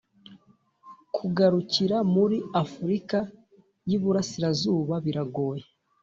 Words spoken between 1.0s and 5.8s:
kugarukira muri afurika y uburasirazuba biragoye